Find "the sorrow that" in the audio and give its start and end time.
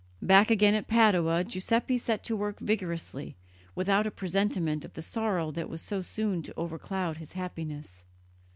4.93-5.69